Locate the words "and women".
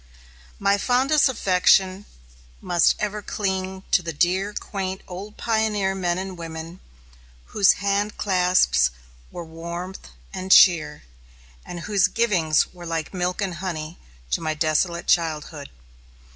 6.17-6.79